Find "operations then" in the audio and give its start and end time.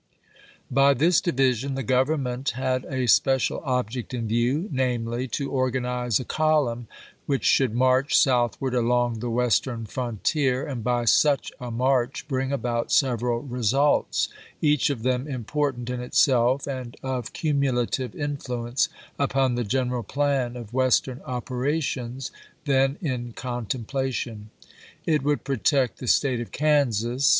21.27-22.97